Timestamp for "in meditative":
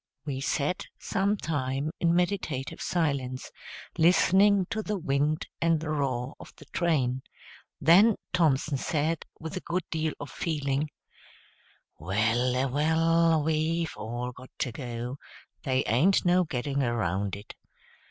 1.99-2.81